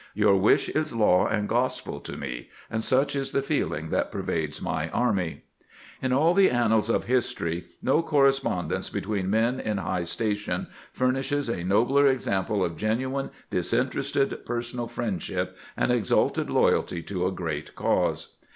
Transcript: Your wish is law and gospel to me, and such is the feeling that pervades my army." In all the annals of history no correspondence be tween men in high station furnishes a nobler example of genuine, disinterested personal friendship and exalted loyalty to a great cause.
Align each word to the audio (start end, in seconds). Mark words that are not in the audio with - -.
Your 0.15 0.35
wish 0.35 0.67
is 0.69 0.95
law 0.95 1.27
and 1.27 1.47
gospel 1.47 1.99
to 1.99 2.17
me, 2.17 2.49
and 2.71 2.83
such 2.83 3.15
is 3.15 3.33
the 3.33 3.43
feeling 3.43 3.91
that 3.91 4.11
pervades 4.11 4.59
my 4.59 4.89
army." 4.89 5.43
In 6.01 6.11
all 6.11 6.33
the 6.33 6.49
annals 6.49 6.89
of 6.89 7.03
history 7.03 7.65
no 7.83 8.01
correspondence 8.01 8.89
be 8.89 9.01
tween 9.01 9.29
men 9.29 9.59
in 9.59 9.77
high 9.77 10.05
station 10.05 10.65
furnishes 10.91 11.49
a 11.49 11.63
nobler 11.63 12.07
example 12.07 12.65
of 12.65 12.77
genuine, 12.77 13.29
disinterested 13.51 14.43
personal 14.43 14.87
friendship 14.87 15.55
and 15.77 15.91
exalted 15.91 16.49
loyalty 16.49 17.03
to 17.03 17.27
a 17.27 17.31
great 17.31 17.75
cause. 17.75 18.37